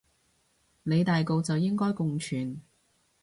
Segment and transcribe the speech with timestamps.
[0.81, 2.59] 理大局就應該共存